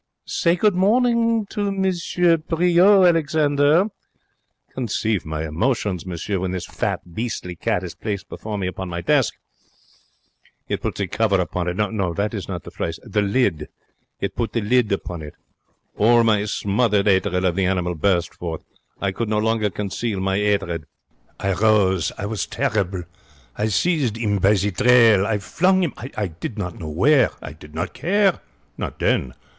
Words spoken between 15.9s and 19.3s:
All my smothered 'atred of the animal burst forth. I could